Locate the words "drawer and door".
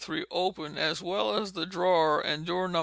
1.67-2.67